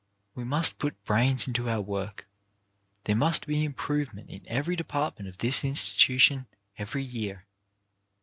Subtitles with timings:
[0.33, 2.25] We must put brains into our work.
[3.03, 7.45] There must be improvement in every department of this institution every year.